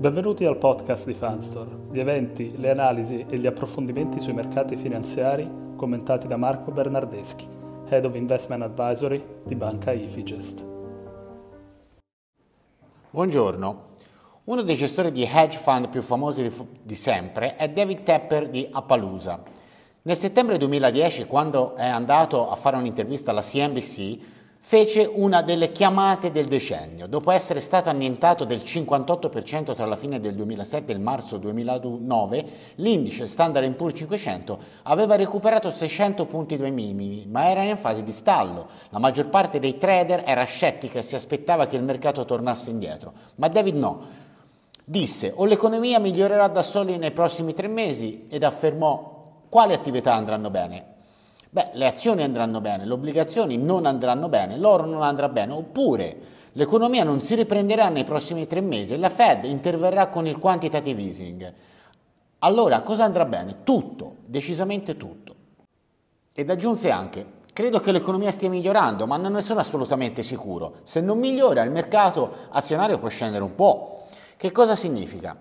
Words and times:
Benvenuti 0.00 0.46
al 0.46 0.56
podcast 0.56 1.04
di 1.04 1.12
Fanstore, 1.12 1.76
gli 1.92 2.00
eventi, 2.00 2.56
le 2.56 2.70
analisi 2.70 3.26
e 3.28 3.36
gli 3.36 3.46
approfondimenti 3.46 4.18
sui 4.18 4.32
mercati 4.32 4.74
finanziari 4.74 5.46
commentati 5.76 6.26
da 6.26 6.38
Marco 6.38 6.70
Bernardeschi, 6.70 7.46
Head 7.86 8.06
of 8.06 8.14
Investment 8.14 8.62
Advisory 8.62 9.22
di 9.44 9.54
Banca 9.54 9.92
Ifigest. 9.92 10.64
Buongiorno. 13.10 13.88
Uno 14.44 14.62
dei 14.62 14.76
gestori 14.76 15.12
di 15.12 15.28
hedge 15.30 15.58
fund 15.58 15.90
più 15.90 16.00
famosi 16.00 16.50
di 16.82 16.94
sempre 16.94 17.56
è 17.56 17.68
David 17.68 18.02
Tepper 18.02 18.48
di 18.48 18.66
Appaloosa. 18.72 19.42
Nel 20.00 20.16
settembre 20.16 20.56
2010, 20.56 21.26
quando 21.26 21.74
è 21.74 21.86
andato 21.86 22.48
a 22.48 22.56
fare 22.56 22.78
un'intervista 22.78 23.32
alla 23.32 23.42
CNBC, 23.42 24.18
fece 24.62 25.10
una 25.12 25.40
delle 25.42 25.72
chiamate 25.72 26.30
del 26.30 26.44
decennio. 26.44 27.06
Dopo 27.06 27.30
essere 27.30 27.60
stato 27.60 27.88
annientato 27.88 28.44
del 28.44 28.58
58% 28.58 29.74
tra 29.74 29.86
la 29.86 29.96
fine 29.96 30.20
del 30.20 30.34
2007 30.34 30.92
e 30.92 30.94
il 30.94 31.00
marzo 31.00 31.38
2009, 31.38 32.44
l'indice 32.76 33.26
Standard 33.26 33.68
Poor's 33.72 33.96
500 33.98 34.58
aveva 34.84 35.16
recuperato 35.16 35.70
600 35.70 36.26
punti 36.26 36.56
dai 36.56 36.70
minimi, 36.70 37.26
ma 37.26 37.48
era 37.48 37.62
in 37.62 37.78
fase 37.78 38.04
di 38.04 38.12
stallo. 38.12 38.68
La 38.90 38.98
maggior 38.98 39.28
parte 39.28 39.58
dei 39.58 39.78
trader 39.78 40.22
era 40.26 40.44
scettica 40.44 40.98
e 40.98 41.02
si 41.02 41.14
aspettava 41.14 41.66
che 41.66 41.76
il 41.76 41.82
mercato 41.82 42.24
tornasse 42.24 42.70
indietro, 42.70 43.12
ma 43.36 43.48
David 43.48 43.74
no. 43.74 44.06
Disse 44.84 45.32
o 45.34 45.46
l'economia 45.46 45.98
migliorerà 45.98 46.48
da 46.48 46.62
soli 46.62 46.98
nei 46.98 47.12
prossimi 47.12 47.54
tre 47.54 47.68
mesi 47.68 48.26
ed 48.28 48.42
affermò 48.42 49.20
quali 49.48 49.72
attività 49.72 50.14
andranno 50.14 50.50
bene 50.50 50.89
Beh, 51.52 51.70
le 51.72 51.86
azioni 51.86 52.22
andranno 52.22 52.60
bene, 52.60 52.84
le 52.84 52.92
obbligazioni 52.92 53.56
non 53.56 53.84
andranno 53.84 54.28
bene, 54.28 54.56
l'oro 54.56 54.86
non 54.86 55.02
andrà 55.02 55.28
bene, 55.28 55.52
oppure 55.52 56.16
l'economia 56.52 57.02
non 57.02 57.20
si 57.20 57.34
riprenderà 57.34 57.88
nei 57.88 58.04
prossimi 58.04 58.46
tre 58.46 58.60
mesi 58.60 58.94
e 58.94 58.98
la 58.98 59.10
Fed 59.10 59.42
interverrà 59.42 60.06
con 60.06 60.28
il 60.28 60.38
quantitative 60.38 61.02
easing. 61.02 61.52
Allora 62.38 62.82
cosa 62.82 63.02
andrà 63.02 63.24
bene? 63.24 63.64
Tutto, 63.64 64.18
decisamente 64.26 64.96
tutto. 64.96 65.34
Ed 66.32 66.48
aggiunse 66.50 66.88
anche, 66.92 67.26
credo 67.52 67.80
che 67.80 67.90
l'economia 67.90 68.30
stia 68.30 68.48
migliorando, 68.48 69.08
ma 69.08 69.16
non 69.16 69.32
ne 69.32 69.40
sono 69.40 69.58
assolutamente 69.58 70.22
sicuro. 70.22 70.76
Se 70.84 71.00
non 71.00 71.18
migliora 71.18 71.64
il 71.64 71.72
mercato 71.72 72.32
azionario 72.50 73.00
può 73.00 73.08
scendere 73.08 73.42
un 73.42 73.56
po'. 73.56 74.04
Che 74.36 74.52
cosa 74.52 74.76
significa? 74.76 75.36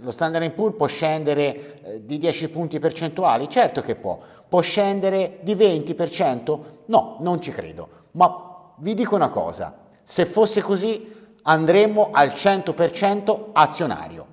lo 0.00 0.10
Standard 0.10 0.50
Poor's 0.52 0.76
può 0.76 0.86
scendere 0.86 1.82
eh, 1.82 2.04
di 2.04 2.18
10 2.18 2.48
punti 2.48 2.78
percentuali? 2.78 3.48
Certo 3.48 3.82
che 3.82 3.96
può. 3.96 4.18
Può 4.50 4.60
scendere 4.62 5.38
di 5.42 5.54
20%? 5.54 6.60
No, 6.86 7.16
non 7.20 7.40
ci 7.40 7.52
credo. 7.52 7.88
Ma 8.12 8.72
vi 8.78 8.94
dico 8.94 9.14
una 9.14 9.28
cosa, 9.28 9.76
se 10.02 10.26
fosse 10.26 10.60
così 10.60 11.38
andremmo 11.42 12.08
al 12.10 12.30
100% 12.30 13.50
azionario. 13.52 14.26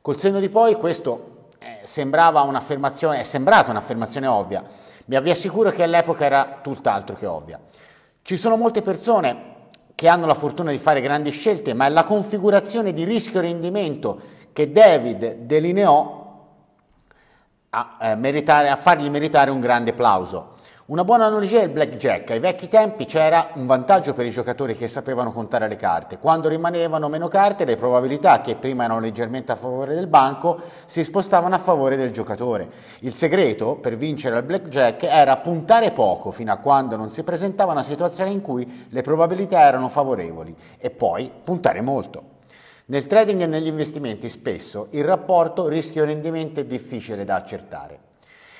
Col 0.00 0.18
senno 0.18 0.40
di 0.40 0.48
poi 0.48 0.74
questo 0.74 1.50
eh, 1.60 1.86
sembrava 1.86 2.40
un'affermazione, 2.40 3.20
è 3.20 3.22
sembrata 3.22 3.70
un'affermazione 3.70 4.26
ovvia, 4.26 4.64
vi 5.04 5.30
assicuro 5.30 5.70
che 5.70 5.84
all'epoca 5.84 6.24
era 6.24 6.58
tutt'altro 6.60 7.14
che 7.14 7.26
ovvia. 7.26 7.60
Ci 8.22 8.36
sono 8.36 8.56
molte 8.56 8.82
persone 8.82 9.68
che 9.94 10.08
hanno 10.08 10.26
la 10.26 10.34
fortuna 10.34 10.72
di 10.72 10.78
fare 10.78 11.00
grandi 11.00 11.30
scelte, 11.30 11.74
ma 11.74 11.86
è 11.86 11.90
la 11.90 12.02
configurazione 12.02 12.92
di 12.92 13.04
rischio-rendimento 13.04 14.20
che 14.52 14.72
David 14.72 15.42
delineò 15.42 16.27
a, 17.70 17.96
eh, 18.00 18.14
meritare, 18.14 18.70
a 18.70 18.76
fargli 18.76 19.10
meritare 19.10 19.50
un 19.50 19.60
grande 19.60 19.90
applauso. 19.90 20.56
Una 20.88 21.04
buona 21.04 21.26
analogia 21.26 21.60
è 21.60 21.64
il 21.64 21.68
blackjack. 21.68 22.30
Ai 22.30 22.38
vecchi 22.38 22.66
tempi 22.66 23.04
c'era 23.04 23.50
un 23.56 23.66
vantaggio 23.66 24.14
per 24.14 24.24
i 24.24 24.30
giocatori 24.30 24.74
che 24.74 24.88
sapevano 24.88 25.32
contare 25.32 25.68
le 25.68 25.76
carte. 25.76 26.16
Quando 26.16 26.48
rimanevano 26.48 27.10
meno 27.10 27.28
carte, 27.28 27.66
le 27.66 27.76
probabilità 27.76 28.40
che 28.40 28.56
prima 28.56 28.84
erano 28.84 29.00
leggermente 29.00 29.52
a 29.52 29.56
favore 29.56 29.94
del 29.94 30.06
banco 30.06 30.58
si 30.86 31.04
spostavano 31.04 31.54
a 31.54 31.58
favore 31.58 31.98
del 31.98 32.10
giocatore. 32.10 32.70
Il 33.00 33.14
segreto 33.14 33.76
per 33.76 33.96
vincere 33.98 34.36
al 34.36 34.44
blackjack 34.44 35.02
era 35.02 35.36
puntare 35.36 35.90
poco 35.90 36.30
fino 36.30 36.52
a 36.52 36.56
quando 36.56 36.96
non 36.96 37.10
si 37.10 37.22
presentava 37.22 37.72
una 37.72 37.82
situazione 37.82 38.30
in 38.30 38.40
cui 38.40 38.86
le 38.88 39.02
probabilità 39.02 39.60
erano 39.60 39.90
favorevoli 39.90 40.56
e 40.78 40.88
poi 40.88 41.30
puntare 41.44 41.82
molto. 41.82 42.36
Nel 42.90 43.06
trading 43.06 43.42
e 43.42 43.46
negli 43.46 43.66
investimenti 43.66 44.30
spesso 44.30 44.86
il 44.92 45.04
rapporto 45.04 45.68
rischio-rendimento 45.68 46.60
è 46.60 46.64
difficile 46.64 47.26
da 47.26 47.34
accertare. 47.34 47.98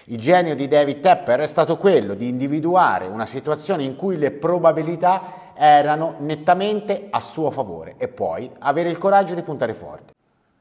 Il 0.05 0.21
genio 0.21 0.55
di 0.55 0.69
David 0.69 1.01
Tepper 1.01 1.41
è 1.41 1.47
stato 1.47 1.79
quello 1.79 2.13
di 2.13 2.29
individuare 2.29 3.07
una 3.07 3.25
situazione 3.25 3.85
in 3.85 3.97
cui 3.97 4.19
le 4.19 4.33
probabilità 4.33 5.55
erano 5.55 6.17
nettamente 6.19 7.07
a 7.09 7.21
suo 7.21 7.51
favore 7.51 7.95
e 7.97 8.09
poi 8.09 8.51
avere 8.59 8.91
il 8.91 8.99
coraggio 8.99 9.33
di 9.33 9.41
puntare 9.41 9.73
forte. 9.73 10.13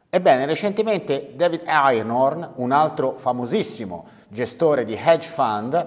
Ebbene, 0.10 0.46
recentemente 0.46 1.34
David 1.36 1.64
Einhorn, 1.66 2.52
un 2.56 2.72
altro 2.72 3.16
famosissimo 3.16 4.06
gestore 4.30 4.86
di 4.86 4.94
hedge 4.94 5.28
fund, 5.28 5.86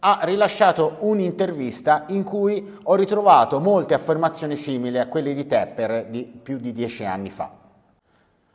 ha 0.00 0.20
rilasciato 0.22 0.96
un'intervista 1.00 2.04
in 2.08 2.22
cui 2.22 2.78
ho 2.82 2.94
ritrovato 2.94 3.60
molte 3.60 3.94
affermazioni 3.94 4.56
simili 4.56 4.98
a 4.98 5.08
quelle 5.08 5.34
di 5.34 5.46
Tepper 5.46 6.06
di 6.06 6.22
più 6.24 6.58
di 6.58 6.72
dieci 6.72 7.04
anni 7.04 7.30
fa. 7.30 7.50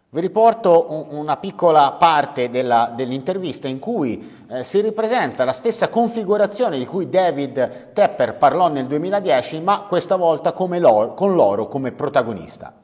Vi 0.09 0.21
riporto 0.21 1.07
una 1.09 1.37
piccola 1.37 1.93
parte 1.93 2.51
della, 2.51 2.93
dell'intervista 2.95 3.67
in 3.67 3.79
cui 3.79 4.43
eh, 4.47 4.63
si 4.63 4.79
ripresenta 4.79 5.43
la 5.43 5.53
stessa 5.53 5.89
configurazione 5.89 6.77
di 6.77 6.85
cui 6.85 7.09
David 7.09 7.93
Tepper 7.93 8.37
parlò 8.37 8.67
nel 8.67 8.85
2010, 8.85 9.59
ma 9.61 9.85
questa 9.87 10.15
volta 10.15 10.53
l'oro, 10.55 11.15
con 11.15 11.33
l'oro 11.33 11.67
come 11.67 11.93
protagonista. 11.93 12.82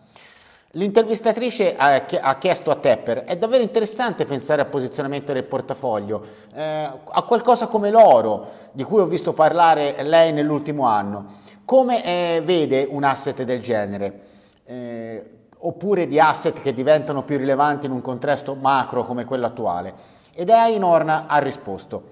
L'intervistatrice 0.74 1.75
ha 1.75 2.38
chiesto 2.38 2.69
a 2.69 2.75
Tepper, 2.75 3.24
è 3.24 3.35
davvero 3.38 3.63
interessante 3.63 4.25
pensare 4.25 4.62
al 4.62 4.68
posizionamento 4.68 5.34
del 5.34 5.44
portafoglio, 5.44 6.24
eh, 6.53 6.62
a 6.62 7.24
qualcosa 7.24 7.66
come 7.66 7.90
l'oro, 7.90 8.50
di 8.72 8.84
cui 8.84 9.00
ho 9.00 9.08
visto 9.08 9.34
parlare 9.34 10.03
lei 10.03 10.31
nell'ultimo 10.31 10.85
anno. 10.85 11.38
Come 11.66 12.06
eh, 12.06 12.41
vede 12.46 12.88
un 12.88 13.03
asset 13.03 13.41
del 13.41 13.62
genere? 13.62 14.19
Eh, 14.66 15.25
oppure 15.58 16.06
di 16.06 16.19
asset 16.19 16.62
che 16.62 16.72
diventano 16.72 17.24
più 17.24 17.38
rilevanti 17.38 17.88
in 17.88 17.91
un 17.91 18.02
contesto 18.02 18.53
macro 18.53 19.06
come 19.06 19.25
quello 19.25 19.47
attuale? 19.47 19.94
Ed 20.35 20.50
Einorn 20.50 21.09
ha 21.09 21.38
risposto, 21.40 22.03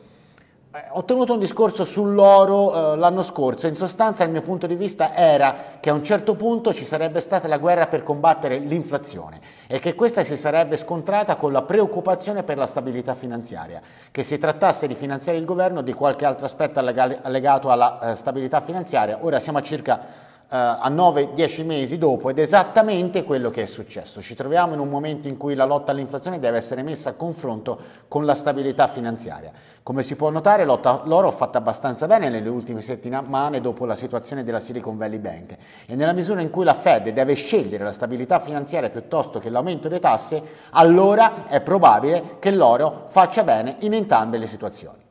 ho 0.92 1.06
tenuto 1.06 1.34
un 1.34 1.40
discorso 1.40 1.86
sull'oro 1.86 2.94
eh, 2.94 2.98
l'anno 2.98 3.22
scorso, 3.22 3.68
in 3.68 3.78
sostanza 3.78 4.26
il 4.26 4.32
mio 4.32 4.42
punto 4.42 4.68
di 4.68 4.76
vista 4.76 5.16
era 5.16 5.56
che 5.80 5.90
a 5.90 5.94
un 5.94 6.04
certo 6.04 6.36
punto 6.36 6.74
ci 6.74 6.84
sarebbe 6.86 7.22
stata 7.22 7.48
la 7.48 7.58
guerra 7.58 7.88
per 7.88 8.04
combattere 8.04 8.58
l'inflazione 8.58 9.40
e 9.66 9.80
che 9.80 9.96
questa 9.96 10.24
si 10.24 10.36
sarebbe 10.36 10.76
scontrata 10.76 11.38
con 11.38 11.54
la 11.54 11.62
preoccupazione 11.62 12.44
per 12.44 12.58
la 12.58 12.66
stabilità 12.66 13.16
finanziaria, 13.16 13.82
che 14.12 14.24
si 14.24 14.38
trattasse 14.38 14.88
di 14.88 14.96
finanziare 14.96 15.38
il 15.38 15.46
governo 15.46 15.80
o 15.80 15.84
di 15.84 15.94
qualche 15.94 16.26
altro 16.26 16.46
aspetto 16.46 16.82
legato 16.82 17.72
alla 17.72 18.12
eh, 18.12 18.16
stabilità 18.16 18.60
finanziaria. 18.60 19.20
Ora 19.22 19.40
siamo 19.40 19.60
a 19.60 19.62
circa 19.62 20.26
a 20.50 20.90
9-10 20.90 21.66
mesi 21.66 21.98
dopo 21.98 22.30
ed 22.30 22.40
è 22.40 22.42
esattamente 22.42 23.24
quello 23.24 23.50
che 23.50 23.64
è 23.64 23.66
successo. 23.66 24.22
Ci 24.22 24.34
troviamo 24.34 24.74
in 24.74 24.80
un 24.80 24.88
momento 24.88 25.28
in 25.28 25.36
cui 25.36 25.56
la 25.56 25.66
lotta 25.66 25.92
all'inflazione 25.92 26.40
deve 26.40 26.58
essere 26.58 26.84
messa 26.84 27.10
a 27.10 27.14
confronto 27.14 27.78
con 28.08 28.24
la 28.24 28.34
stabilità 28.34 28.88
finanziaria. 28.88 29.52
Come 29.84 30.04
si 30.04 30.16
può 30.16 30.30
notare, 30.30 30.64
lotta, 30.64 31.02
l'oro 31.04 31.28
ha 31.28 31.32
fatto 31.32 31.58
abbastanza 31.58 32.08
bene 32.08 32.30
nelle 32.30 32.48
ultime 32.48 32.82
settimane 32.82 33.60
dopo 33.60 33.86
la 33.86 33.96
situazione 33.96 34.44
della 34.44 34.60
Silicon 34.60 34.98
Valley 34.98 35.20
Bank 35.20 35.58
e 35.86 35.96
nella 35.96 36.14
misura 36.14 36.42
in 36.42 36.50
cui 36.50 36.64
la 36.64 36.74
Fed 36.74 37.10
deve 37.10 37.34
scegliere 37.34 37.84
la 37.84 37.92
stabilità 37.92 38.40
finanziaria 38.40 38.90
piuttosto 38.90 39.40
che 39.40 39.50
l'aumento 39.50 39.90
delle 39.90 40.00
tasse, 40.00 40.42
allora 40.72 41.48
è 41.48 41.60
probabile 41.60 42.36
che 42.40 42.52
l'oro 42.52 43.04
faccia 43.08 43.44
bene 43.44 43.76
in 43.80 43.94
entrambe 43.94 44.38
le 44.38 44.48
situazioni. 44.48 45.06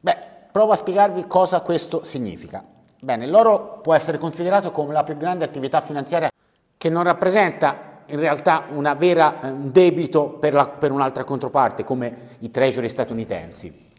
Beh, 0.00 0.16
provo 0.50 0.72
a 0.72 0.76
spiegarvi 0.76 1.26
cosa 1.26 1.60
questo 1.60 2.02
significa. 2.02 2.74
Bene, 3.06 3.28
l'oro 3.28 3.78
può 3.82 3.94
essere 3.94 4.18
considerato 4.18 4.72
come 4.72 4.92
la 4.92 5.04
più 5.04 5.16
grande 5.16 5.44
attività 5.44 5.80
finanziaria 5.80 6.28
che 6.76 6.90
non 6.90 7.04
rappresenta 7.04 8.02
in 8.06 8.18
realtà 8.18 8.64
vera, 8.96 9.42
eh, 9.42 9.50
un 9.50 9.70
debito 9.70 10.30
per, 10.30 10.52
la, 10.52 10.66
per 10.66 10.90
un'altra 10.90 11.22
controparte 11.22 11.84
come 11.84 12.30
i 12.40 12.50
treasury 12.50 12.88
statunitensi. 12.88 13.90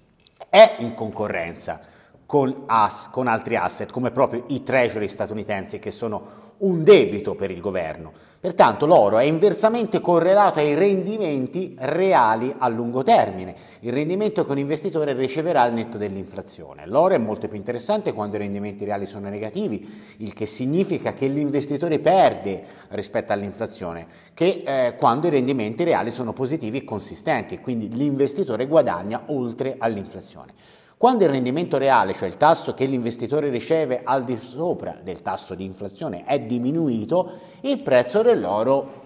È 0.49 0.75
in 0.79 0.93
concorrenza 0.93 1.79
con, 2.27 2.65
as, 2.67 3.09
con 3.09 3.25
altri 3.25 3.55
asset 3.55 3.89
come 3.89 4.11
proprio 4.11 4.43
i 4.47 4.61
treasury 4.61 5.07
statunitensi 5.07 5.79
che 5.79 5.89
sono 5.89 6.45
un 6.57 6.83
debito 6.83 7.33
per 7.35 7.49
il 7.49 7.61
governo. 7.61 8.11
Pertanto 8.39 8.85
l'oro 8.85 9.17
è 9.17 9.23
inversamente 9.23 9.99
correlato 9.99 10.59
ai 10.59 10.75
rendimenti 10.75 11.75
reali 11.79 12.53
a 12.57 12.67
lungo 12.67 13.01
termine, 13.01 13.55
il 13.81 13.91
rendimento 13.91 14.45
che 14.45 14.51
un 14.51 14.59
investitore 14.59 15.13
riceverà 15.13 15.63
al 15.63 15.73
netto 15.73 15.97
dell'inflazione. 15.97 16.85
L'oro 16.85 17.15
è 17.15 17.17
molto 17.17 17.47
più 17.47 17.57
interessante 17.57 18.13
quando 18.13 18.35
i 18.35 18.39
rendimenti 18.39 18.85
reali 18.85 19.05
sono 19.05 19.27
negativi, 19.27 20.15
il 20.17 20.33
che 20.33 20.45
significa 20.45 21.13
che 21.13 21.27
l'investitore 21.27 21.99
perde 21.99 22.63
rispetto 22.89 23.33
all'inflazione, 23.33 24.07
che 24.33 24.63
eh, 24.65 24.95
quando 24.97 25.27
i 25.27 25.31
rendimenti 25.31 25.83
reali 25.83 26.11
sono 26.11 26.31
positivi 26.31 26.77
e 26.77 26.83
consistenti, 26.83 27.59
quindi 27.59 27.89
l'investitore 27.89 28.67
guadagna 28.67 29.23
oltre 29.27 29.75
all'inflazione. 29.79 30.53
Quando 30.97 31.23
il 31.23 31.29
rendimento 31.29 31.77
reale, 31.77 32.13
cioè 32.13 32.27
il 32.27 32.37
tasso 32.37 32.73
che 32.73 32.85
l'investitore 32.85 33.49
riceve 33.49 34.01
al 34.03 34.23
di 34.23 34.35
sopra 34.35 34.97
del 35.03 35.21
tasso 35.21 35.53
di 35.53 35.63
inflazione, 35.63 36.23
è 36.23 36.39
diminuito, 36.39 37.33
il 37.61 37.79
prezzo 37.79 38.23
dell'oro 38.23 39.05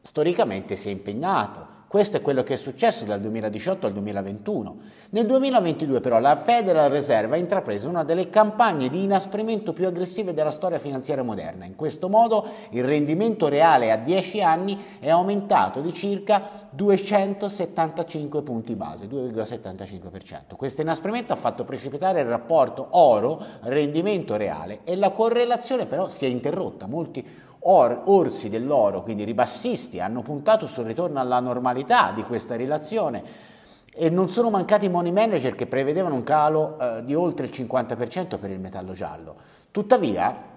storicamente 0.00 0.76
si 0.76 0.86
è 0.88 0.92
impegnato 0.92 1.71
questo 1.92 2.16
è 2.16 2.22
quello 2.22 2.42
che 2.42 2.54
è 2.54 2.56
successo 2.56 3.04
dal 3.04 3.20
2018 3.20 3.86
al 3.86 3.92
2021. 3.92 4.76
Nel 5.10 5.26
2022 5.26 6.00
però 6.00 6.20
la 6.20 6.36
Federal 6.36 6.88
Reserve 6.88 7.36
ha 7.36 7.38
intrapreso 7.38 7.86
una 7.86 8.02
delle 8.02 8.30
campagne 8.30 8.88
di 8.88 9.02
inasprimento 9.02 9.74
più 9.74 9.86
aggressive 9.86 10.32
della 10.32 10.50
storia 10.50 10.78
finanziaria 10.78 11.22
moderna. 11.22 11.66
In 11.66 11.76
questo 11.76 12.08
modo 12.08 12.46
il 12.70 12.82
rendimento 12.82 13.46
reale 13.48 13.92
a 13.92 13.98
10 13.98 14.42
anni 14.42 14.82
è 15.00 15.10
aumentato 15.10 15.82
di 15.82 15.92
circa 15.92 16.68
275 16.70 18.40
punti 18.40 18.74
base, 18.74 19.06
2,75%. 19.06 20.56
Questo 20.56 20.80
inasprimento 20.80 21.34
ha 21.34 21.36
fatto 21.36 21.64
precipitare 21.64 22.22
il 22.22 22.26
rapporto 22.26 22.86
oro-rendimento 22.92 24.36
reale 24.36 24.78
e 24.84 24.96
la 24.96 25.10
correlazione 25.10 25.84
però 25.84 26.08
si 26.08 26.24
è 26.24 26.28
interrotta. 26.28 26.86
Molti 26.86 27.50
Or, 27.64 28.02
orsi 28.06 28.48
dell'oro, 28.48 29.02
quindi 29.02 29.24
ribassisti, 29.24 30.00
hanno 30.00 30.22
puntato 30.22 30.66
sul 30.66 30.84
ritorno 30.84 31.20
alla 31.20 31.38
normalità 31.38 32.12
di 32.12 32.22
questa 32.22 32.56
relazione 32.56 33.50
e 33.94 34.08
non 34.08 34.30
sono 34.30 34.50
mancati 34.50 34.88
money 34.88 35.12
manager 35.12 35.54
che 35.54 35.66
prevedevano 35.66 36.14
un 36.14 36.22
calo 36.22 36.78
eh, 36.78 37.04
di 37.04 37.14
oltre 37.14 37.46
il 37.46 37.52
50% 37.52 38.38
per 38.38 38.50
il 38.50 38.58
metallo 38.58 38.92
giallo. 38.92 39.36
Tuttavia, 39.70 40.50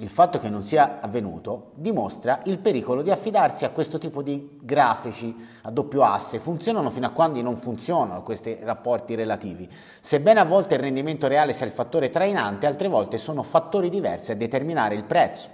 il 0.00 0.08
fatto 0.08 0.38
che 0.38 0.48
non 0.48 0.62
sia 0.62 1.00
avvenuto 1.00 1.72
dimostra 1.74 2.40
il 2.44 2.58
pericolo 2.58 3.02
di 3.02 3.10
affidarsi 3.10 3.64
a 3.64 3.70
questo 3.70 3.98
tipo 3.98 4.22
di 4.22 4.58
grafici 4.62 5.34
a 5.62 5.72
doppio 5.72 6.04
asse. 6.04 6.38
Funzionano 6.38 6.88
fino 6.88 7.06
a 7.06 7.10
quando 7.10 7.42
non 7.42 7.56
funzionano 7.56 8.22
questi 8.22 8.56
rapporti 8.62 9.16
relativi. 9.16 9.68
Sebbene 10.00 10.38
a 10.38 10.44
volte 10.44 10.74
il 10.74 10.80
rendimento 10.80 11.26
reale 11.26 11.52
sia 11.52 11.66
il 11.66 11.72
fattore 11.72 12.10
trainante, 12.10 12.66
altre 12.66 12.86
volte 12.86 13.18
sono 13.18 13.42
fattori 13.42 13.90
diversi 13.90 14.30
a 14.30 14.36
determinare 14.36 14.94
il 14.94 15.02
prezzo. 15.02 15.48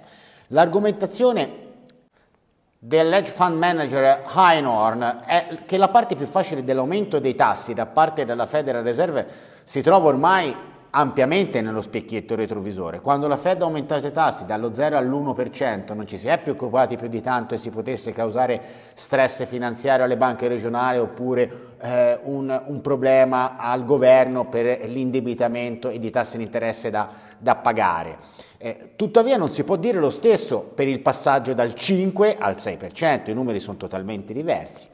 L'argomentazione 0.49 1.62
dell'edge 2.79 3.31
fund 3.31 3.56
manager 3.56 4.23
Heinhorn 4.35 5.23
è 5.25 5.58
che 5.64 5.79
la 5.79 5.88
parte 5.88 6.17
più 6.17 6.26
facile 6.26 6.62
dell'aumento 6.62 7.19
dei 7.19 7.35
tassi 7.35 7.73
da 7.73 7.87
parte 7.87 8.26
della 8.26 8.46
Federal 8.46 8.82
Reserve 8.82 9.26
si 9.64 9.81
trova 9.81 10.08
ormai 10.08 10.55
ampiamente 10.96 11.61
nello 11.61 11.81
specchietto 11.81 12.37
retrovisore. 12.37 13.00
Quando 13.00 13.26
la 13.26 13.37
Fed 13.37 13.61
ha 13.61 13.64
aumentato 13.64 14.06
i 14.06 14.12
tassi 14.12 14.44
dallo 14.44 14.73
0 14.73 14.96
all'1% 14.96 15.93
non 15.94 16.06
ci 16.06 16.19
si 16.19 16.29
è 16.29 16.38
preoccupati 16.38 16.96
più 16.96 17.08
di 17.08 17.20
tanto 17.20 17.55
e 17.55 17.58
si 17.58 17.70
potesse 17.70 18.12
causare 18.12 18.61
stress 18.94 19.44
finanziario 19.46 20.05
alle 20.05 20.17
banche 20.17 20.46
regionali 20.46 20.99
oppure 20.99 21.73
eh, 21.81 22.20
un, 22.25 22.62
un, 22.67 22.81
problema 22.81 23.56
al 23.56 23.85
governo 23.85 24.44
per 24.44 24.85
l'indebitamento 24.87 25.88
e 25.88 25.99
di 25.99 26.11
tassi 26.11 26.37
di 26.37 26.44
interesse 26.44 26.91
da, 26.91 27.08
da 27.38 27.56
pagare. 27.56 28.19
Eh, 28.58 28.92
tuttavia 28.96 29.36
non 29.36 29.50
si 29.50 29.64
può 29.64 29.76
dire 29.76 29.98
lo 29.98 30.10
stesso 30.10 30.60
per 30.60 30.88
il 30.88 31.00
passaggio 31.00 31.54
dal 31.54 31.75
5 31.75 32.36
al 32.38 32.54
6%, 32.54 33.31
i 33.31 33.34
numeri 33.34 33.60
sono 33.60 33.76
totalmente 33.76 34.32
diversi. 34.32 34.88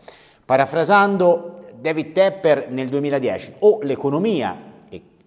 Parafrasando 0.44 1.68
David 1.78 2.12
Tepper 2.12 2.70
nel 2.70 2.88
2010, 2.88 3.54
o 3.60 3.78
l'economia 3.82 4.68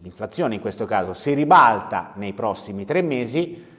l'inflazione 0.03 0.55
in 0.55 0.61
questo 0.61 0.85
caso 0.85 1.13
si 1.13 1.33
ribalta 1.33 2.11
nei 2.15 2.33
prossimi 2.33 2.83
tre 2.83 3.01
mesi 3.01 3.71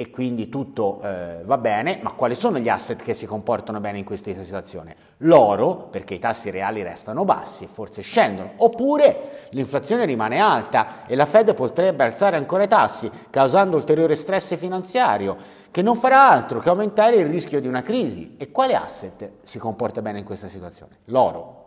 e 0.00 0.08
quindi 0.08 0.48
tutto 0.48 0.98
eh, 1.02 1.42
va 1.44 1.58
bene, 1.58 1.98
ma 2.00 2.12
quali 2.12 2.34
sono 2.34 2.58
gli 2.58 2.70
asset 2.70 3.02
che 3.02 3.12
si 3.12 3.26
comportano 3.26 3.80
bene 3.80 3.98
in 3.98 4.04
questa 4.04 4.32
situazione? 4.42 4.96
L'oro, 5.18 5.88
perché 5.90 6.14
i 6.14 6.18
tassi 6.18 6.48
reali 6.48 6.82
restano 6.82 7.26
bassi 7.26 7.64
e 7.64 7.66
forse 7.66 8.00
scendono, 8.00 8.52
oppure 8.56 9.48
l'inflazione 9.50 10.06
rimane 10.06 10.38
alta 10.38 11.04
e 11.06 11.14
la 11.14 11.26
Fed 11.26 11.52
potrebbe 11.52 12.02
alzare 12.02 12.38
ancora 12.38 12.62
i 12.62 12.68
tassi, 12.68 13.10
causando 13.28 13.76
ulteriore 13.76 14.14
stress 14.14 14.56
finanziario, 14.56 15.36
che 15.70 15.82
non 15.82 15.96
farà 15.96 16.30
altro 16.30 16.60
che 16.60 16.70
aumentare 16.70 17.16
il 17.16 17.26
rischio 17.26 17.60
di 17.60 17.68
una 17.68 17.82
crisi. 17.82 18.36
E 18.38 18.50
quale 18.50 18.76
asset 18.76 19.32
si 19.42 19.58
comporta 19.58 20.00
bene 20.00 20.20
in 20.20 20.24
questa 20.24 20.48
situazione? 20.48 21.00
L'oro. 21.08 21.59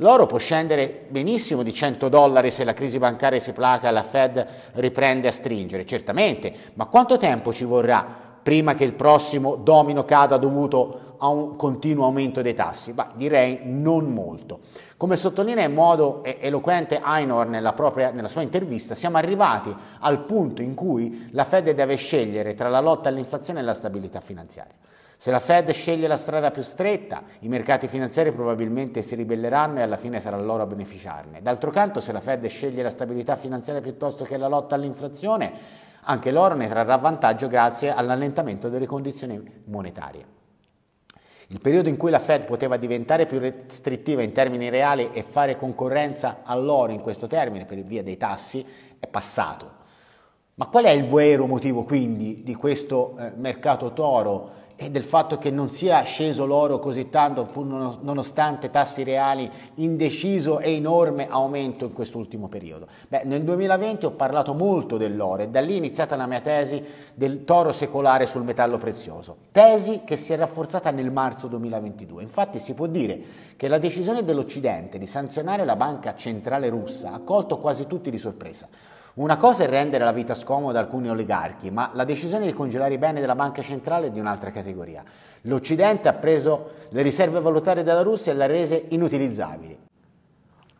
L'oro 0.00 0.24
può 0.24 0.38
scendere 0.38 1.04
benissimo 1.08 1.62
di 1.62 1.74
100 1.74 2.08
dollari 2.08 2.50
se 2.50 2.64
la 2.64 2.72
crisi 2.72 2.98
bancaria 2.98 3.38
si 3.38 3.52
placa 3.52 3.88
e 3.88 3.92
la 3.92 4.02
Fed 4.02 4.46
riprende 4.72 5.28
a 5.28 5.32
stringere, 5.32 5.84
certamente, 5.84 6.54
ma 6.74 6.86
quanto 6.86 7.18
tempo 7.18 7.52
ci 7.52 7.64
vorrà 7.64 8.28
prima 8.42 8.74
che 8.74 8.84
il 8.84 8.94
prossimo 8.94 9.56
domino 9.56 10.06
cada 10.06 10.38
dovuto 10.38 11.16
a 11.18 11.28
un 11.28 11.54
continuo 11.54 12.06
aumento 12.06 12.40
dei 12.40 12.54
tassi? 12.54 12.94
Bah, 12.94 13.12
direi 13.14 13.60
non 13.64 14.10
molto. 14.10 14.60
Come 14.96 15.16
sottolinea 15.16 15.66
in 15.66 15.74
modo 15.74 16.24
eloquente 16.24 17.02
Einhorn 17.04 17.50
nella, 17.50 17.74
propria, 17.74 18.10
nella 18.10 18.28
sua 18.28 18.40
intervista, 18.40 18.94
siamo 18.94 19.18
arrivati 19.18 19.74
al 19.98 20.20
punto 20.24 20.62
in 20.62 20.72
cui 20.72 21.28
la 21.32 21.44
Fed 21.44 21.70
deve 21.72 21.96
scegliere 21.96 22.54
tra 22.54 22.70
la 22.70 22.80
lotta 22.80 23.10
all'inflazione 23.10 23.60
e 23.60 23.64
la 23.64 23.74
stabilità 23.74 24.20
finanziaria. 24.20 24.72
Se 25.20 25.30
la 25.30 25.38
Fed 25.38 25.70
sceglie 25.72 26.06
la 26.08 26.16
strada 26.16 26.50
più 26.50 26.62
stretta, 26.62 27.24
i 27.40 27.48
mercati 27.48 27.88
finanziari 27.88 28.32
probabilmente 28.32 29.02
si 29.02 29.14
ribelleranno 29.16 29.80
e 29.80 29.82
alla 29.82 29.98
fine 29.98 30.18
sarà 30.18 30.38
loro 30.38 30.62
a 30.62 30.66
beneficiarne. 30.66 31.42
D'altro 31.42 31.70
canto, 31.70 32.00
se 32.00 32.10
la 32.12 32.20
Fed 32.20 32.46
sceglie 32.46 32.82
la 32.82 32.88
stabilità 32.88 33.36
finanziaria 33.36 33.82
piuttosto 33.82 34.24
che 34.24 34.38
la 34.38 34.48
lotta 34.48 34.76
all'inflazione, 34.76 35.52
anche 36.04 36.30
loro 36.30 36.54
ne 36.54 36.68
trarrà 36.68 36.96
vantaggio 36.96 37.48
grazie 37.48 37.92
all'allentamento 37.92 38.70
delle 38.70 38.86
condizioni 38.86 39.38
monetarie. 39.64 40.24
Il 41.48 41.60
periodo 41.60 41.90
in 41.90 41.98
cui 41.98 42.10
la 42.10 42.18
Fed 42.18 42.46
poteva 42.46 42.78
diventare 42.78 43.26
più 43.26 43.38
restrittiva 43.40 44.22
in 44.22 44.32
termini 44.32 44.70
reali 44.70 45.10
e 45.12 45.22
fare 45.22 45.54
concorrenza 45.54 46.38
all'oro 46.44 46.92
in 46.92 47.02
questo 47.02 47.26
termine 47.26 47.66
per 47.66 47.82
via 47.82 48.02
dei 48.02 48.16
tassi 48.16 48.64
è 48.98 49.06
passato. 49.06 49.70
Ma 50.54 50.66
qual 50.68 50.84
è 50.84 50.90
il 50.90 51.04
vero 51.04 51.46
motivo 51.46 51.84
quindi 51.84 52.42
di 52.42 52.54
questo 52.54 53.16
eh, 53.18 53.32
mercato 53.36 53.92
toro 53.92 54.59
e 54.82 54.90
del 54.90 55.04
fatto 55.04 55.36
che 55.36 55.50
non 55.50 55.68
sia 55.68 56.00
sceso 56.04 56.46
l'oro 56.46 56.78
così 56.78 57.10
tanto, 57.10 57.44
pur 57.44 57.66
nonostante 58.00 58.70
tassi 58.70 59.02
reali 59.02 59.50
in 59.74 59.98
deciso 59.98 60.58
e 60.58 60.74
enorme 60.74 61.28
aumento 61.28 61.84
in 61.84 61.92
quest'ultimo 61.92 62.48
periodo. 62.48 62.86
Beh, 63.06 63.24
nel 63.24 63.42
2020 63.42 64.06
ho 64.06 64.12
parlato 64.12 64.54
molto 64.54 64.96
dell'oro 64.96 65.42
e 65.42 65.48
da 65.48 65.60
lì 65.60 65.74
è 65.74 65.76
iniziata 65.76 66.16
la 66.16 66.24
mia 66.24 66.40
tesi 66.40 66.82
del 67.12 67.44
toro 67.44 67.72
secolare 67.72 68.24
sul 68.24 68.42
metallo 68.42 68.78
prezioso, 68.78 69.36
tesi 69.52 70.00
che 70.02 70.16
si 70.16 70.32
è 70.32 70.36
rafforzata 70.36 70.90
nel 70.90 71.12
marzo 71.12 71.46
2022. 71.46 72.22
Infatti 72.22 72.58
si 72.58 72.72
può 72.72 72.86
dire 72.86 73.20
che 73.56 73.68
la 73.68 73.76
decisione 73.76 74.24
dell'Occidente 74.24 74.96
di 74.96 75.06
sanzionare 75.06 75.66
la 75.66 75.76
banca 75.76 76.14
centrale 76.14 76.70
russa 76.70 77.12
ha 77.12 77.20
colto 77.20 77.58
quasi 77.58 77.86
tutti 77.86 78.10
di 78.10 78.16
sorpresa. 78.16 78.66
Una 79.20 79.36
cosa 79.36 79.64
è 79.64 79.68
rendere 79.68 80.02
la 80.02 80.12
vita 80.12 80.32
scomoda 80.32 80.78
a 80.78 80.82
alcuni 80.82 81.10
oligarchi, 81.10 81.70
ma 81.70 81.90
la 81.92 82.04
decisione 82.04 82.46
di 82.46 82.54
congelare 82.54 82.94
i 82.94 82.98
beni 82.98 83.20
della 83.20 83.34
banca 83.34 83.60
centrale 83.60 84.06
è 84.06 84.10
di 84.10 84.18
un'altra 84.18 84.50
categoria. 84.50 85.04
L'Occidente 85.42 86.08
ha 86.08 86.14
preso 86.14 86.70
le 86.88 87.02
riserve 87.02 87.38
valutarie 87.38 87.82
della 87.82 88.00
Russia 88.00 88.32
e 88.32 88.34
le 88.34 88.44
ha 88.44 88.46
rese 88.46 88.86
inutilizzabili. 88.88 89.78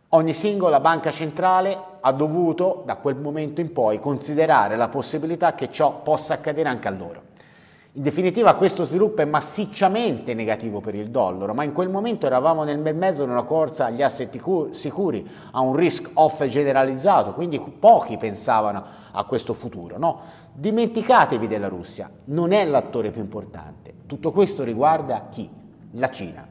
Ogni 0.09 0.33
singola 0.33 0.79
banca 0.79 1.11
centrale 1.11 1.77
ha 1.99 2.11
dovuto, 2.13 2.81
da 2.83 2.95
quel 2.95 3.15
momento 3.15 3.61
in 3.61 3.71
poi, 3.73 3.99
considerare 3.99 4.75
la 4.75 4.87
possibilità 4.87 5.53
che 5.53 5.69
ciò 5.69 6.01
possa 6.01 6.33
accadere 6.33 6.67
anche 6.67 6.87
a 6.87 6.91
loro. 6.91 7.21
In 7.93 8.03
definitiva 8.03 8.55
questo 8.55 8.85
sviluppo 8.85 9.19
è 9.21 9.25
massicciamente 9.25 10.33
negativo 10.33 10.79
per 10.79 10.95
il 10.95 11.09
dollaro, 11.09 11.53
ma 11.53 11.65
in 11.65 11.73
quel 11.73 11.89
momento 11.89 12.25
eravamo 12.25 12.63
nel 12.63 12.77
bel 12.77 12.95
mezzo 12.95 13.25
di 13.25 13.31
una 13.31 13.43
corsa 13.43 13.87
agli 13.87 14.01
asset 14.01 14.33
sicuri, 14.71 15.29
a 15.51 15.59
un 15.59 15.75
risk 15.75 16.09
off 16.13 16.41
generalizzato, 16.45 17.33
quindi 17.33 17.59
pochi 17.59 18.15
pensavano 18.15 18.81
a 19.11 19.25
questo 19.25 19.53
futuro. 19.53 19.97
No? 19.97 20.21
Dimenticatevi 20.53 21.49
della 21.49 21.67
Russia, 21.67 22.09
non 22.25 22.53
è 22.53 22.63
l'attore 22.63 23.11
più 23.11 23.19
importante. 23.19 23.93
Tutto 24.05 24.31
questo 24.31 24.63
riguarda 24.63 25.27
chi? 25.29 25.49
La 25.95 26.09
Cina. 26.09 26.47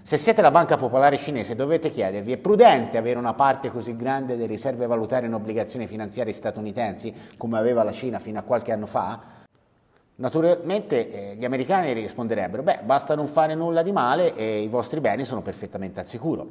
Se 0.00 0.16
siete 0.16 0.40
la 0.40 0.50
banca 0.50 0.78
popolare 0.78 1.18
cinese 1.18 1.54
dovete 1.54 1.90
chiedervi, 1.90 2.32
è 2.32 2.38
prudente 2.38 2.96
avere 2.96 3.18
una 3.18 3.34
parte 3.34 3.70
così 3.70 3.94
grande 3.96 4.34
delle 4.34 4.48
riserve 4.48 4.86
valutarie 4.86 5.28
in 5.28 5.34
obbligazioni 5.34 5.86
finanziarie 5.86 6.32
statunitensi, 6.32 7.12
come 7.36 7.58
aveva 7.58 7.82
la 7.82 7.92
Cina 7.92 8.18
fino 8.18 8.38
a 8.38 8.42
qualche 8.42 8.72
anno 8.72 8.86
fa? 8.86 9.39
Naturalmente 10.20 11.32
eh, 11.32 11.34
gli 11.36 11.46
americani 11.46 11.94
risponderebbero, 11.94 12.62
beh, 12.62 12.80
basta 12.84 13.14
non 13.14 13.26
fare 13.26 13.54
nulla 13.54 13.82
di 13.82 13.90
male 13.90 14.36
e 14.36 14.60
i 14.60 14.68
vostri 14.68 15.00
beni 15.00 15.24
sono 15.24 15.40
perfettamente 15.40 15.98
al 15.98 16.06
sicuro. 16.06 16.48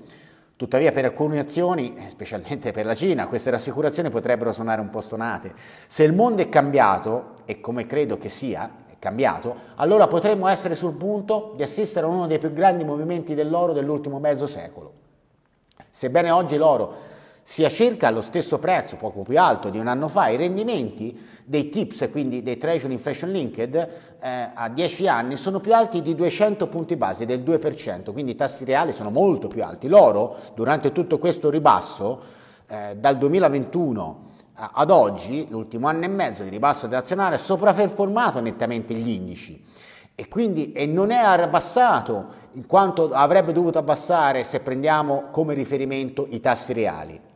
Tuttavia 0.55 0.91
per 0.91 1.05
alcune 1.05 1.37
azioni, 1.37 1.95
specialmente 2.07 2.71
per 2.71 2.87
la 2.87 2.95
Cina, 2.95 3.27
queste 3.27 3.51
rassicurazioni 3.51 4.09
potrebbero 4.09 4.51
suonare 4.53 4.81
un 4.81 4.89
po' 4.89 5.01
stonate. 5.01 5.53
Se 5.85 6.03
il 6.03 6.13
mondo 6.13 6.41
è 6.41 6.49
cambiato, 6.49 7.35
e 7.45 7.61
come 7.61 7.85
credo 7.85 8.17
che 8.17 8.27
sia, 8.27 8.71
è 8.87 8.95
cambiato, 8.97 9.55
allora 9.75 10.07
potremmo 10.07 10.47
essere 10.47 10.73
sul 10.73 10.95
punto 10.95 11.53
di 11.55 11.61
assistere 11.61 12.07
a 12.07 12.09
uno 12.09 12.25
dei 12.25 12.39
più 12.39 12.51
grandi 12.51 12.83
movimenti 12.83 13.35
dell'oro 13.35 13.71
dell'ultimo 13.71 14.19
mezzo 14.19 14.47
secolo. 14.47 14.93
Sebbene 15.91 16.31
oggi 16.31 16.57
l'oro 16.57 17.08
sia 17.49 17.67
circa 17.69 18.05
allo 18.05 18.21
stesso 18.21 18.59
prezzo, 18.59 18.95
poco 18.95 19.23
più 19.23 19.39
alto 19.39 19.71
di 19.71 19.79
un 19.79 19.87
anno 19.87 20.07
fa, 20.07 20.27
i 20.27 20.37
rendimenti 20.37 21.19
dei 21.43 21.69
TIPS, 21.69 22.09
quindi 22.11 22.43
dei 22.43 22.57
Treasury 22.57 22.93
Inflation 22.93 23.31
Linked, 23.31 23.89
eh, 24.21 24.49
a 24.53 24.69
10 24.69 25.07
anni 25.07 25.35
sono 25.35 25.59
più 25.59 25.73
alti 25.73 26.03
di 26.03 26.13
200 26.13 26.67
punti 26.67 26.95
base, 26.95 27.25
del 27.25 27.41
2%, 27.41 28.11
quindi 28.11 28.33
i 28.33 28.35
tassi 28.35 28.65
reali 28.65 28.91
sono 28.91 29.09
molto 29.09 29.47
più 29.47 29.63
alti. 29.63 29.87
L'oro, 29.87 30.35
durante 30.53 30.91
tutto 30.91 31.17
questo 31.17 31.49
ribasso, 31.49 32.21
eh, 32.67 32.95
dal 32.97 33.17
2021 33.17 34.25
ad 34.53 34.91
oggi, 34.91 35.47
l'ultimo 35.49 35.87
anno 35.87 36.03
e 36.03 36.07
mezzo 36.07 36.43
di 36.43 36.49
ribasso 36.49 36.85
nazionale, 36.85 37.33
ha 37.33 37.39
sopraperformato 37.39 38.39
nettamente 38.41 38.93
gli 38.93 39.09
indici 39.09 39.59
e 40.13 40.27
quindi 40.27 40.71
e 40.73 40.85
non 40.85 41.09
è 41.09 41.17
abbassato 41.17 42.27
in 42.51 42.67
quanto 42.67 43.09
avrebbe 43.09 43.53
dovuto 43.53 43.79
abbassare 43.79 44.43
se 44.43 44.59
prendiamo 44.59 45.29
come 45.31 45.55
riferimento 45.55 46.27
i 46.29 46.39
tassi 46.41 46.73
reali. 46.73 47.28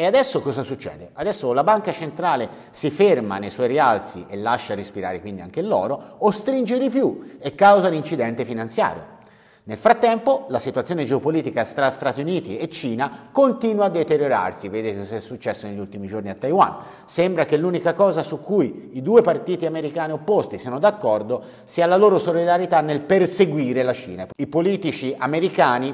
E 0.00 0.06
adesso 0.06 0.40
cosa 0.40 0.62
succede? 0.62 1.10
Adesso 1.14 1.52
la 1.52 1.64
banca 1.64 1.90
centrale 1.90 2.48
si 2.70 2.88
ferma 2.88 3.38
nei 3.38 3.50
suoi 3.50 3.66
rialzi 3.66 4.26
e 4.28 4.36
lascia 4.36 4.76
respirare 4.76 5.20
quindi 5.20 5.40
anche 5.40 5.60
l'oro 5.60 6.14
o 6.18 6.30
stringe 6.30 6.78
di 6.78 6.88
più 6.88 7.36
e 7.40 7.56
causa 7.56 7.88
l'incidente 7.88 8.44
finanziario. 8.44 9.16
Nel 9.64 9.76
frattempo 9.76 10.46
la 10.50 10.60
situazione 10.60 11.04
geopolitica 11.04 11.64
tra 11.64 11.90
Stati 11.90 12.20
Uniti 12.20 12.58
e 12.58 12.68
Cina 12.68 13.28
continua 13.32 13.86
a 13.86 13.88
deteriorarsi, 13.88 14.68
vedete 14.68 15.00
cosa 15.00 15.16
è 15.16 15.20
successo 15.20 15.66
negli 15.66 15.80
ultimi 15.80 16.06
giorni 16.06 16.30
a 16.30 16.36
Taiwan. 16.36 16.76
Sembra 17.04 17.44
che 17.44 17.56
l'unica 17.56 17.92
cosa 17.92 18.22
su 18.22 18.38
cui 18.38 18.90
i 18.92 19.02
due 19.02 19.22
partiti 19.22 19.66
americani 19.66 20.12
opposti 20.12 20.58
siano 20.58 20.78
d'accordo 20.78 21.42
sia 21.64 21.86
la 21.86 21.96
loro 21.96 22.20
solidarietà 22.20 22.80
nel 22.82 23.00
perseguire 23.00 23.82
la 23.82 23.94
Cina. 23.94 24.28
I 24.36 24.46
politici 24.46 25.12
americani 25.18 25.92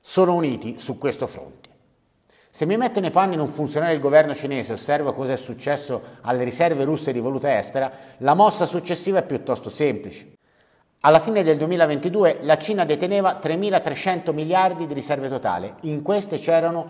sono 0.00 0.34
uniti 0.34 0.78
su 0.78 0.96
questo 0.96 1.26
fronte. 1.26 1.67
Se 2.58 2.66
mi 2.66 2.76
metto 2.76 2.98
nei 2.98 3.12
panni 3.12 3.36
di 3.36 3.40
un 3.40 3.46
funzionario 3.46 3.94
del 3.94 4.02
governo 4.02 4.34
cinese 4.34 4.72
e 4.72 4.74
osservo 4.74 5.14
cosa 5.14 5.32
è 5.32 5.36
successo 5.36 6.02
alle 6.22 6.42
riserve 6.42 6.82
russe 6.82 7.12
di 7.12 7.20
valuta 7.20 7.56
estera, 7.56 7.88
la 8.16 8.34
mossa 8.34 8.66
successiva 8.66 9.20
è 9.20 9.22
piuttosto 9.22 9.70
semplice. 9.70 10.32
Alla 11.02 11.20
fine 11.20 11.44
del 11.44 11.56
2022 11.56 12.38
la 12.40 12.58
Cina 12.58 12.84
deteneva 12.84 13.38
3.300 13.40 14.34
miliardi 14.34 14.86
di 14.86 14.94
riserve 14.94 15.28
totali, 15.28 15.72
in 15.82 16.02
queste 16.02 16.38
c'erano 16.38 16.88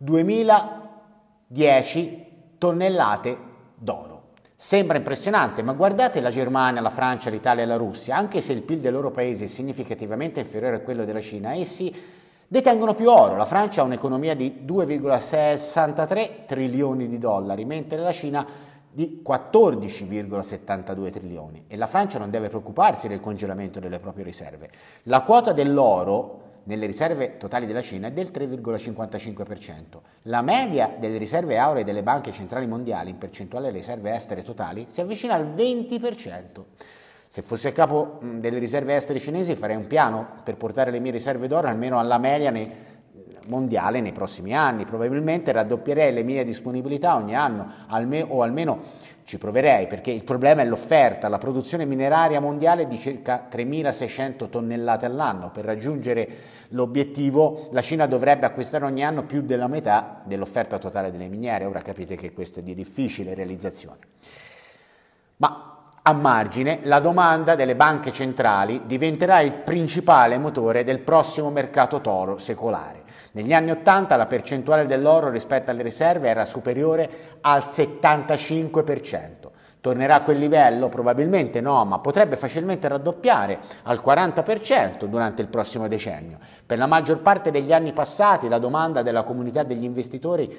2.010 0.00 2.24
tonnellate 2.58 3.36
d'oro. 3.74 4.28
Sembra 4.54 4.96
impressionante, 4.96 5.64
ma 5.64 5.72
guardate 5.72 6.20
la 6.20 6.30
Germania, 6.30 6.80
la 6.80 6.90
Francia, 6.90 7.30
l'Italia 7.30 7.64
e 7.64 7.66
la 7.66 7.74
Russia, 7.74 8.16
anche 8.16 8.40
se 8.40 8.52
il 8.52 8.62
PIL 8.62 8.78
dei 8.78 8.92
loro 8.92 9.10
paesi 9.10 9.42
è 9.42 9.48
significativamente 9.48 10.38
inferiore 10.38 10.76
a 10.76 10.80
quello 10.82 11.04
della 11.04 11.20
Cina, 11.20 11.56
essi 11.56 12.18
detengono 12.50 12.94
più 12.94 13.08
oro. 13.08 13.36
La 13.36 13.44
Francia 13.44 13.82
ha 13.82 13.84
un'economia 13.84 14.34
di 14.34 14.64
2,63 14.66 16.46
trilioni 16.46 17.06
di 17.06 17.16
dollari, 17.16 17.64
mentre 17.64 17.98
la 17.98 18.10
Cina 18.10 18.44
di 18.90 19.22
14,72 19.24 21.10
trilioni 21.12 21.62
e 21.68 21.76
la 21.76 21.86
Francia 21.86 22.18
non 22.18 22.28
deve 22.28 22.48
preoccuparsi 22.48 23.06
del 23.06 23.20
congelamento 23.20 23.78
delle 23.78 24.00
proprie 24.00 24.24
riserve. 24.24 24.68
La 25.04 25.22
quota 25.22 25.52
dell'oro 25.52 26.48
nelle 26.64 26.86
riserve 26.86 27.36
totali 27.36 27.66
della 27.66 27.82
Cina 27.82 28.08
è 28.08 28.12
del 28.12 28.32
3,55%. 28.34 30.00
La 30.22 30.42
media 30.42 30.96
delle 30.98 31.18
riserve 31.18 31.56
auree 31.56 31.84
delle 31.84 32.02
banche 32.02 32.32
centrali 32.32 32.66
mondiali 32.66 33.10
in 33.10 33.18
percentuale 33.18 33.66
delle 33.66 33.78
riserve 33.78 34.12
estere 34.12 34.42
totali 34.42 34.86
si 34.88 35.00
avvicina 35.00 35.34
al 35.34 35.46
20%. 35.54 36.64
Se 37.32 37.42
fossi 37.42 37.68
a 37.68 37.72
capo 37.72 38.18
delle 38.20 38.58
riserve 38.58 38.96
estere 38.96 39.20
cinesi 39.20 39.54
farei 39.54 39.76
un 39.76 39.86
piano 39.86 40.26
per 40.42 40.56
portare 40.56 40.90
le 40.90 40.98
mie 40.98 41.12
riserve 41.12 41.46
d'oro 41.46 41.68
almeno 41.68 42.00
alla 42.00 42.18
media 42.18 42.50
nei, 42.50 42.68
mondiale 43.46 44.00
nei 44.00 44.10
prossimi 44.10 44.52
anni. 44.52 44.84
Probabilmente 44.84 45.52
raddoppierei 45.52 46.12
le 46.12 46.24
mie 46.24 46.42
disponibilità 46.42 47.14
ogni 47.14 47.36
anno 47.36 47.70
alme- 47.86 48.26
o 48.28 48.42
almeno 48.42 48.80
ci 49.22 49.38
proverei 49.38 49.86
perché 49.86 50.10
il 50.10 50.24
problema 50.24 50.62
è 50.62 50.64
l'offerta. 50.64 51.28
La 51.28 51.38
produzione 51.38 51.84
mineraria 51.84 52.40
mondiale 52.40 52.82
è 52.82 52.86
di 52.88 52.98
circa 52.98 53.46
3.600 53.48 54.50
tonnellate 54.50 55.06
all'anno. 55.06 55.52
Per 55.52 55.64
raggiungere 55.64 56.28
l'obiettivo 56.70 57.68
la 57.70 57.80
Cina 57.80 58.06
dovrebbe 58.06 58.46
acquistare 58.46 58.84
ogni 58.84 59.04
anno 59.04 59.22
più 59.22 59.42
della 59.42 59.68
metà 59.68 60.20
dell'offerta 60.24 60.78
totale 60.78 61.12
delle 61.12 61.28
miniere. 61.28 61.64
Ora 61.64 61.80
capite 61.80 62.16
che 62.16 62.32
questo 62.32 62.58
è 62.58 62.62
di 62.64 62.74
difficile 62.74 63.34
realizzazione. 63.34 63.98
Ma 65.36 65.69
a 66.02 66.12
margine, 66.12 66.80
la 66.84 66.98
domanda 66.98 67.54
delle 67.54 67.76
banche 67.76 68.10
centrali 68.10 68.82
diventerà 68.86 69.40
il 69.40 69.52
principale 69.52 70.38
motore 70.38 70.82
del 70.82 71.00
prossimo 71.00 71.50
mercato 71.50 72.00
toro 72.00 72.38
secolare. 72.38 73.02
Negli 73.32 73.52
anni 73.52 73.70
80 73.70 74.16
la 74.16 74.26
percentuale 74.26 74.86
dell'oro 74.86 75.28
rispetto 75.28 75.70
alle 75.70 75.82
riserve 75.82 76.28
era 76.28 76.46
superiore 76.46 77.38
al 77.42 77.64
75%. 77.64 79.48
Tornerà 79.80 80.16
a 80.16 80.22
quel 80.22 80.38
livello? 80.38 80.88
Probabilmente 80.88 81.60
no, 81.60 81.84
ma 81.84 81.98
potrebbe 82.00 82.36
facilmente 82.36 82.88
raddoppiare 82.88 83.58
al 83.84 84.02
40% 84.04 85.04
durante 85.04 85.42
il 85.42 85.48
prossimo 85.48 85.86
decennio. 85.86 86.38
Per 86.66 86.76
la 86.76 86.86
maggior 86.86 87.20
parte 87.20 87.50
degli 87.50 87.72
anni 87.72 87.92
passati 87.92 88.48
la 88.48 88.58
domanda 88.58 89.02
della 89.02 89.22
comunità 89.22 89.62
degli 89.62 89.84
investitori 89.84 90.54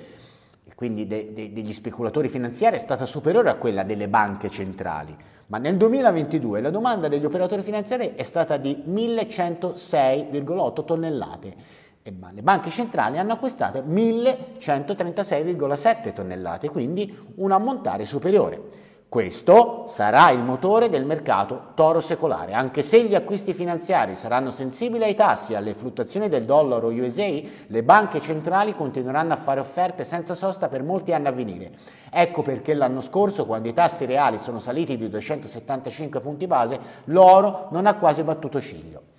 quindi 0.75 1.07
de, 1.07 1.31
de, 1.33 1.53
degli 1.53 1.73
speculatori 1.73 2.29
finanziari, 2.29 2.75
è 2.75 2.79
stata 2.79 3.05
superiore 3.05 3.49
a 3.49 3.55
quella 3.55 3.81
delle 3.83 4.07
banche 4.07 4.49
centrali. 4.49 5.15
Ma 5.47 5.57
nel 5.57 5.77
2022 5.77 6.61
la 6.61 6.69
domanda 6.69 7.07
degli 7.07 7.25
operatori 7.25 7.61
finanziari 7.61 8.13
è 8.15 8.23
stata 8.23 8.57
di 8.57 8.83
1106,8 8.87 10.85
tonnellate 10.85 11.55
e 12.03 12.15
le 12.31 12.41
banche 12.41 12.71
centrali 12.71 13.19
hanno 13.19 13.33
acquistato 13.33 13.81
1136,7 13.81 16.13
tonnellate, 16.13 16.69
quindi 16.69 17.15
un 17.35 17.51
ammontare 17.51 18.05
superiore. 18.05 18.89
Questo 19.11 19.87
sarà 19.87 20.29
il 20.29 20.41
motore 20.41 20.87
del 20.87 21.03
mercato 21.03 21.71
toro 21.73 21.99
secolare, 21.99 22.53
anche 22.53 22.81
se 22.81 23.03
gli 23.03 23.13
acquisti 23.13 23.53
finanziari 23.53 24.15
saranno 24.15 24.51
sensibili 24.51 25.03
ai 25.03 25.15
tassi 25.15 25.51
e 25.51 25.57
alle 25.57 25.73
fluttuazioni 25.73 26.29
del 26.29 26.45
dollaro 26.45 26.87
USA, 26.87 27.27
le 27.67 27.83
banche 27.83 28.21
centrali 28.21 28.73
continueranno 28.73 29.33
a 29.33 29.35
fare 29.35 29.59
offerte 29.59 30.05
senza 30.05 30.33
sosta 30.33 30.69
per 30.69 30.81
molti 30.81 31.11
anni 31.11 31.27
a 31.27 31.33
venire. 31.33 31.71
Ecco 32.09 32.41
perché 32.41 32.73
l'anno 32.73 33.01
scorso, 33.01 33.45
quando 33.45 33.67
i 33.67 33.73
tassi 33.73 34.05
reali 34.05 34.37
sono 34.37 34.59
saliti 34.59 34.95
di 34.95 35.09
275 35.09 36.21
punti 36.21 36.47
base, 36.47 36.79
l'oro 37.05 37.67
non 37.71 37.87
ha 37.87 37.95
quasi 37.95 38.23
battuto 38.23 38.61
ciglio. 38.61 39.10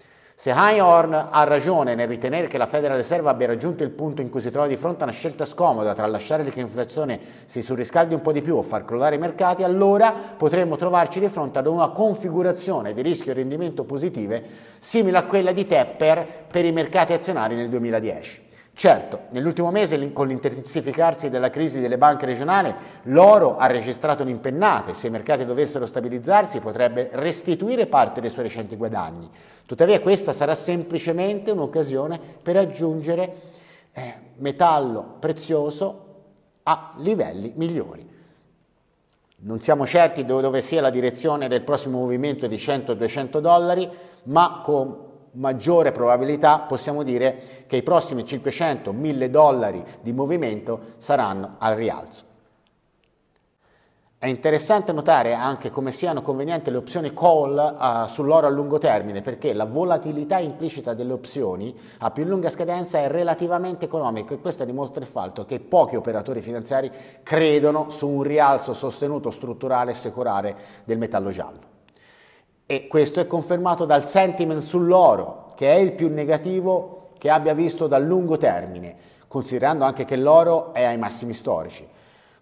Se 0.42 0.50
Einhorn 0.50 1.28
ha 1.30 1.44
ragione 1.44 1.94
nel 1.94 2.08
ritenere 2.08 2.48
che 2.48 2.58
la 2.58 2.66
Federal 2.66 2.96
Reserve 2.96 3.28
abbia 3.28 3.46
raggiunto 3.46 3.84
il 3.84 3.90
punto 3.90 4.22
in 4.22 4.28
cui 4.28 4.40
si 4.40 4.50
trova 4.50 4.66
di 4.66 4.74
fronte 4.74 5.02
a 5.02 5.04
una 5.04 5.12
scelta 5.12 5.44
scomoda 5.44 5.94
tra 5.94 6.04
lasciare 6.06 6.42
che 6.42 6.50
l'inflazione 6.56 7.20
si 7.44 7.62
surriscaldi 7.62 8.14
un 8.14 8.22
po' 8.22 8.32
di 8.32 8.42
più 8.42 8.56
o 8.56 8.62
far 8.62 8.84
crollare 8.84 9.14
i 9.14 9.18
mercati, 9.20 9.62
allora 9.62 10.12
potremmo 10.36 10.74
trovarci 10.74 11.20
di 11.20 11.28
fronte 11.28 11.60
ad 11.60 11.68
una 11.68 11.90
configurazione 11.90 12.92
di 12.92 13.02
rischio 13.02 13.30
e 13.30 13.34
rendimento 13.36 13.84
positive 13.84 14.42
simile 14.80 15.18
a 15.18 15.26
quella 15.26 15.52
di 15.52 15.64
Tepper 15.64 16.26
per 16.50 16.64
i 16.64 16.72
mercati 16.72 17.12
azionari 17.12 17.54
nel 17.54 17.68
2010. 17.68 18.50
Certo, 18.74 19.24
nell'ultimo 19.30 19.70
mese 19.70 20.12
con 20.12 20.28
l'intensificarsi 20.28 21.28
della 21.28 21.50
crisi 21.50 21.80
delle 21.80 21.98
banche 21.98 22.24
regionali, 22.24 22.74
l'oro 23.04 23.58
ha 23.58 23.66
registrato 23.66 24.22
un'impennata 24.22 24.90
e 24.90 24.94
se 24.94 25.08
i 25.08 25.10
mercati 25.10 25.44
dovessero 25.44 25.84
stabilizzarsi 25.84 26.58
potrebbe 26.58 27.10
restituire 27.12 27.86
parte 27.86 28.20
dei 28.20 28.30
suoi 28.30 28.44
recenti 28.44 28.74
guadagni. 28.76 29.30
Tuttavia 29.66 30.00
questa 30.00 30.32
sarà 30.32 30.54
semplicemente 30.54 31.50
un'occasione 31.50 32.18
per 32.42 32.56
aggiungere 32.56 33.34
eh, 33.92 34.14
metallo 34.36 35.16
prezioso 35.20 36.06
a 36.62 36.94
livelli 36.96 37.52
migliori. 37.54 38.08
Non 39.44 39.60
siamo 39.60 39.86
certi 39.86 40.24
dove, 40.24 40.62
sia 40.62 40.80
la 40.80 40.90
direzione 40.90 41.46
del 41.46 41.62
prossimo 41.62 41.98
movimento 41.98 42.46
di 42.46 42.56
100-200 42.56 43.38
dollari, 43.38 43.88
ma 44.24 44.60
con 44.64 45.01
maggiore 45.32 45.92
probabilità 45.92 46.60
possiamo 46.60 47.02
dire 47.02 47.64
che 47.66 47.76
i 47.76 47.82
prossimi 47.82 48.22
500-1000 48.22 49.26
dollari 49.26 49.84
di 50.00 50.12
movimento 50.12 50.80
saranno 50.98 51.56
al 51.58 51.74
rialzo. 51.74 52.30
È 54.22 54.28
interessante 54.28 54.92
notare 54.92 55.34
anche 55.34 55.70
come 55.70 55.90
siano 55.90 56.22
convenienti 56.22 56.70
le 56.70 56.76
opzioni 56.76 57.12
call 57.12 57.56
uh, 57.56 58.06
sull'oro 58.06 58.46
a 58.46 58.50
lungo 58.50 58.78
termine 58.78 59.20
perché 59.20 59.52
la 59.52 59.64
volatilità 59.64 60.38
implicita 60.38 60.94
delle 60.94 61.12
opzioni 61.12 61.76
a 61.98 62.10
più 62.12 62.22
lunga 62.22 62.48
scadenza 62.48 63.00
è 63.00 63.08
relativamente 63.08 63.86
economica 63.86 64.32
e 64.32 64.38
questo 64.38 64.64
dimostra 64.64 65.00
il 65.00 65.08
fatto 65.08 65.44
che 65.44 65.58
pochi 65.58 65.96
operatori 65.96 66.40
finanziari 66.40 66.88
credono 67.24 67.90
su 67.90 68.08
un 68.08 68.22
rialzo 68.22 68.74
sostenuto 68.74 69.32
strutturale 69.32 69.90
e 69.90 69.94
secolare 69.94 70.56
del 70.84 70.98
metallo 70.98 71.30
giallo 71.30 71.71
e 72.72 72.86
questo 72.86 73.20
è 73.20 73.26
confermato 73.26 73.84
dal 73.84 74.08
sentiment 74.08 74.62
sull'oro, 74.62 75.48
che 75.54 75.70
è 75.70 75.76
il 75.76 75.92
più 75.92 76.08
negativo 76.08 77.10
che 77.18 77.28
abbia 77.28 77.52
visto 77.52 77.86
dal 77.86 78.02
lungo 78.02 78.38
termine, 78.38 78.96
considerando 79.28 79.84
anche 79.84 80.06
che 80.06 80.16
l'oro 80.16 80.72
è 80.72 80.82
ai 80.82 80.96
massimi 80.96 81.34
storici. 81.34 81.86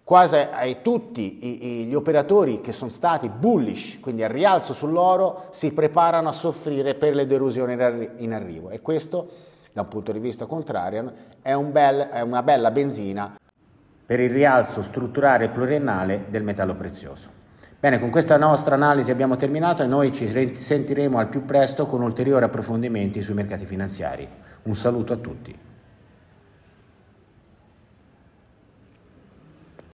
Quasi 0.05 0.37
ai 0.37 0.81
tutti 0.81 1.85
gli 1.85 1.93
operatori 1.93 2.61
che 2.61 2.71
sono 2.71 2.91
stati 2.91 3.27
bullish, 3.27 3.99
quindi 3.99 4.23
al 4.23 4.29
rialzo 4.29 4.73
sull'oro, 4.73 5.47
si 5.49 5.73
preparano 5.73 6.29
a 6.29 6.31
soffrire 6.31 6.95
per 6.95 7.13
le 7.13 7.27
delusioni 7.27 7.73
in 8.19 8.31
arrivo 8.31 8.69
e 8.69 8.79
questo, 8.79 9.27
da 9.73 9.81
un 9.81 9.89
punto 9.89 10.13
di 10.13 10.19
vista 10.19 10.45
contrario, 10.45 11.11
è, 11.41 11.51
un 11.51 11.73
bel, 11.73 12.07
è 12.07 12.21
una 12.21 12.41
bella 12.41 12.71
benzina 12.71 13.37
per 14.05 14.21
il 14.21 14.29
rialzo 14.29 14.81
strutturale 14.81 15.49
pluriennale 15.49 16.27
del 16.29 16.43
metallo 16.43 16.75
prezioso. 16.75 17.39
Bene, 17.81 17.97
con 17.97 18.11
questa 18.11 18.37
nostra 18.37 18.75
analisi 18.75 19.09
abbiamo 19.09 19.37
terminato 19.37 19.81
e 19.81 19.87
noi 19.87 20.13
ci 20.13 20.27
sentiremo 20.55 21.17
al 21.17 21.29
più 21.29 21.45
presto 21.45 21.87
con 21.87 22.03
ulteriori 22.03 22.45
approfondimenti 22.45 23.23
sui 23.23 23.33
mercati 23.33 23.65
finanziari. 23.65 24.29
Un 24.65 24.75
saluto 24.75 25.13
a 25.13 25.15
tutti. 25.15 25.70